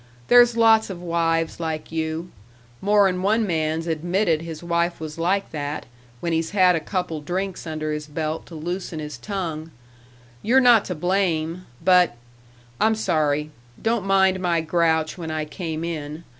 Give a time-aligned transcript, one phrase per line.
[0.29, 2.31] There's lots of wives like you.
[2.81, 5.85] More 'n one man's admitted his wife was like that,
[6.21, 9.69] when he's had a couple drinks under his belt to loosen his tongue.
[10.41, 12.15] You're not to blame, but
[12.79, 13.51] I'm sorry....
[13.79, 16.23] Don't mind my grouch when I came in.